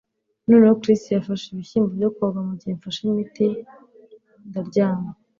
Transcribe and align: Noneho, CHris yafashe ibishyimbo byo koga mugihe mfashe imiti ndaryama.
Noneho, 0.47 0.75
CHris 0.81 1.01
yafashe 1.15 1.45
ibishyimbo 1.49 1.87
byo 1.97 2.09
koga 2.15 2.39
mugihe 2.47 2.73
mfashe 2.77 3.01
imiti 3.09 3.47
ndaryama. 4.47 5.09